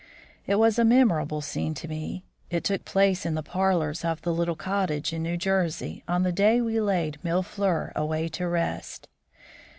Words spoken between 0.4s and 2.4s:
It was a memorable scene to me.